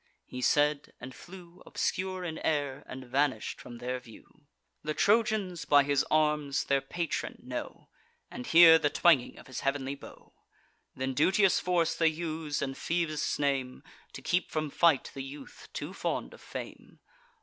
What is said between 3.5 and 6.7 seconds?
from their view. The Trojans, by his arms,